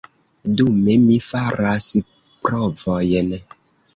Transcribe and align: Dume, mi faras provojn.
Dume, 0.61 0.95
mi 1.01 1.17
faras 1.25 1.87
provojn. 2.47 3.31